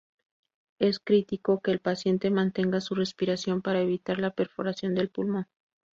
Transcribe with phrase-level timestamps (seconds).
[0.79, 5.45] Es crítico que el paciente mantenga su respiración, para evitar la perforación del pulmón.